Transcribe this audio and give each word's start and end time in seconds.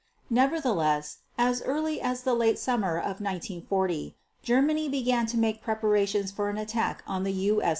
Nevertheless, 0.31 1.19
as 1.37 1.61
early 1.61 2.01
as 2.01 2.23
the 2.23 2.33
late 2.33 2.57
summer 2.57 2.97
of 2.97 3.21
1940, 3.21 4.15
Germany 4.41 4.89
began 4.89 5.27
to 5.27 5.37
make 5.37 5.61
preparations 5.61 6.31
for 6.31 6.49
an 6.49 6.57
attack 6.57 7.03
on 7.05 7.21
the 7.21 7.33
U. 7.33 7.61